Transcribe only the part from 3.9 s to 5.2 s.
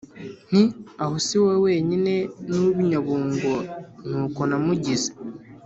ni uko namugize.»